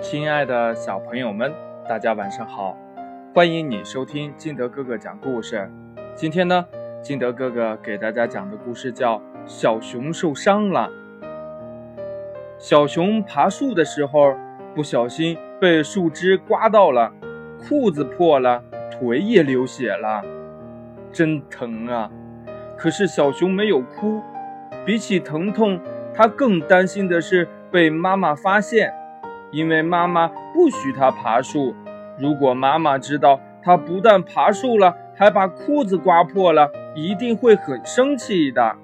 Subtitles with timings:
[0.00, 1.52] 亲爱的小朋友们，
[1.88, 2.76] 大家晚上好！
[3.34, 5.68] 欢迎你收听金德哥哥讲故事。
[6.14, 6.64] 今天呢，
[7.02, 10.88] 金德哥哥给大家讲的故事叫《小熊受伤了》。
[12.58, 14.36] 小熊爬树的时候，
[14.72, 17.12] 不小心被树枝刮到了，
[17.58, 18.62] 裤子破了，
[18.92, 20.22] 腿也流血了，
[21.12, 22.08] 真疼啊！
[22.76, 24.22] 可是小熊没有哭，
[24.86, 25.80] 比起疼痛，
[26.14, 28.94] 他更担心的是被妈妈发现。
[29.50, 31.74] 因为妈妈不许他爬树，
[32.18, 38.76] 如果妈妈知道他不但爬树了，还把裤子刮破了，一定会很生气的。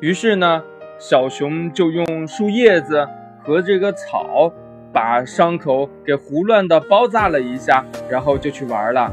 [0.00, 0.62] 于是呢，
[0.98, 3.06] 小熊就用树叶子
[3.44, 4.50] 和这个草
[4.92, 9.12] 把伤口给胡乱的包扎了一下，然后就去玩了。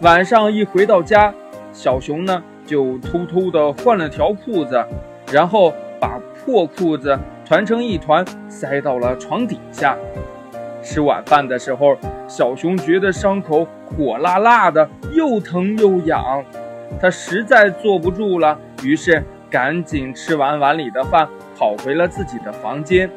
[0.00, 1.34] 晚上一回到家，
[1.70, 4.82] 小熊呢就偷偷的换了条裤子，
[5.30, 7.18] 然后把破裤子。
[7.44, 9.96] 团成一团，塞到了床底下。
[10.82, 11.96] 吃晚饭的时候，
[12.26, 16.44] 小熊觉得伤口火辣辣的，又疼又痒，
[17.00, 23.10] 他实在坐不住了，于是赶紧吃完碗里的饭，跑回了自己的房间。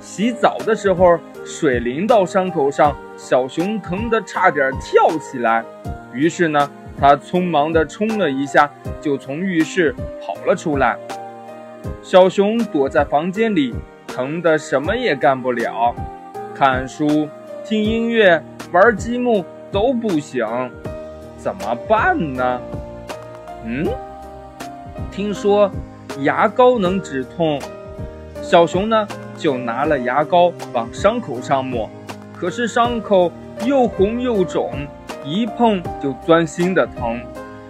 [0.00, 5.62] 洗澡的时候，水淋到伤口上，小熊疼得差点跳起来。
[6.12, 10.96] 于是呢，他匆忙地冲了一下，就从浴室跑了出来。
[12.02, 13.74] 小熊躲在房间里，
[14.06, 15.94] 疼得什么也干不了，
[16.54, 17.28] 看书、
[17.64, 20.46] 听音乐、玩积木都不行，
[21.36, 22.60] 怎么办呢？
[23.64, 23.86] 嗯，
[25.10, 25.70] 听说
[26.20, 27.58] 牙膏能止痛，
[28.42, 31.88] 小熊呢就拿了牙膏往伤口上抹，
[32.36, 33.32] 可是伤口
[33.64, 34.72] 又红又肿，
[35.24, 37.20] 一碰就钻心的疼，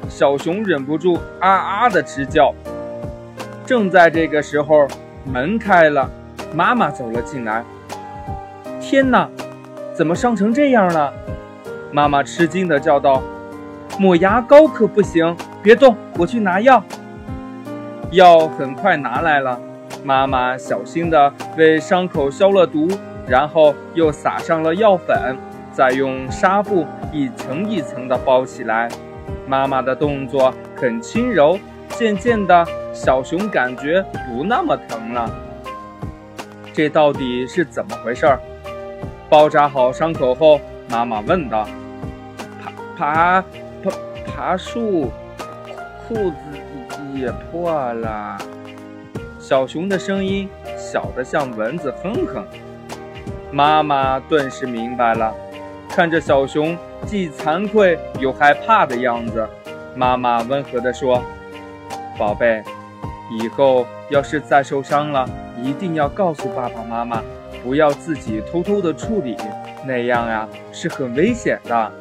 [0.08, 2.52] 小熊忍不住啊啊的直叫。
[3.66, 4.86] 正在这个时候，
[5.24, 6.10] 门开了，
[6.54, 7.64] 妈妈走了进来。
[8.78, 9.28] 天哪，
[9.94, 11.12] 怎么伤成这样了？
[11.90, 13.22] 妈妈吃惊地叫道
[13.98, 16.82] ：“抹牙膏可不行，别动，我去拿药。”
[18.12, 19.58] 药很快拿来了，
[20.04, 22.88] 妈妈小心地为伤口消了毒，
[23.26, 25.36] 然后又撒上了药粉，
[25.72, 28.88] 再用纱布一层一层地包起来。
[29.46, 31.58] 妈妈的动作很轻柔。
[31.96, 35.28] 渐渐的，小熊感觉不那么疼了。
[36.72, 38.26] 这到底是怎么回事？
[39.28, 41.66] 包扎好伤口后，妈妈问道
[42.96, 43.42] ：“爬爬
[43.82, 43.90] 爬
[44.24, 45.10] 爬树，
[46.06, 46.34] 裤子
[47.14, 48.38] 也破了。”
[49.40, 52.46] 小熊的声音小得像蚊子哼哼。
[53.50, 55.34] 妈妈顿时明白了，
[55.88, 56.76] 看着小熊
[57.06, 59.46] 既惭愧又害怕的样子，
[59.96, 61.22] 妈妈温和地说。
[62.16, 62.62] 宝贝，
[63.30, 65.28] 以后要是再受伤了，
[65.62, 67.22] 一定要告诉爸爸妈妈，
[67.62, 69.36] 不要自己偷偷的处理，
[69.86, 71.92] 那样呀是很危险的。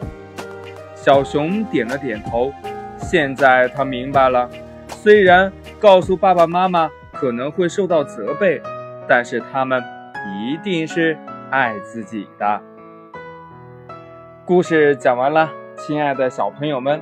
[0.95, 2.53] 小熊点了点头，
[2.97, 4.49] 现在他明白了，
[4.89, 8.61] 虽然告诉爸爸妈妈可能会受到责备，
[9.07, 9.83] 但是他们
[10.39, 11.17] 一定是
[11.49, 12.61] 爱自己的。
[14.45, 17.01] 故事讲完了，亲爱的小朋友们，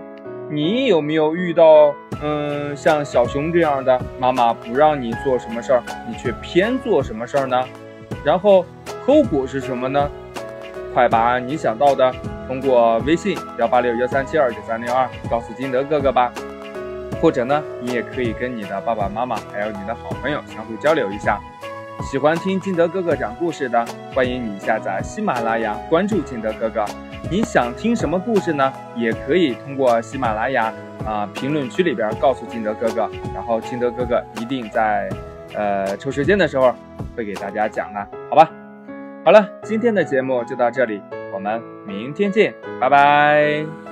[0.52, 1.96] 你有没有遇到？
[2.22, 7.66] 嗯，像小熊这样的妈妈不让你做什么事儿，你却偏做什么事儿呢？
[8.24, 8.66] 然后
[9.08, 10.12] 后果是什么呢？
[10.94, 12.14] 快把你想到的
[12.48, 16.32] 通过微信幺八六幺三七二九三零二告诉金德哥哥吧。
[17.22, 21.40] 或者呢，你也可以跟你的爸爸妈妈还有你的好朋友相互交流一下。
[22.02, 26.84] 喜欢听金德哥哥讲故事的，欢迎你下载喜马拉雅，关注金德哥哥。
[27.30, 28.74] 你想听什么故事呢？
[28.96, 30.74] 也可以通过喜马拉雅。
[31.04, 31.28] 啊！
[31.34, 35.10] 评论区里边告诉金德哥哥，然后金德哥哥一定在，
[35.56, 36.76] 呃，抽时间的时候
[37.16, 38.48] 会给大家讲的，好吧？
[39.26, 41.02] 好了，今天的节目就到这里，
[41.34, 43.91] 我们明天见，拜拜。